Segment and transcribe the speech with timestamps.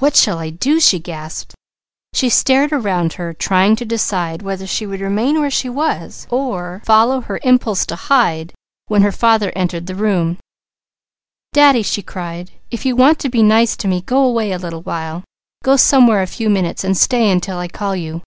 [0.00, 1.54] "What shall I do?" she gasped.
[2.12, 8.52] She stared around her, trying to decide whether she should follow her impulse to hide,
[8.88, 10.38] when her father entered the room.
[11.52, 14.82] "Daddy," she cried, "if you want to be nice to me, go away a little
[14.82, 15.22] while.
[15.62, 18.22] Go somewhere a few minutes and stay until I call you."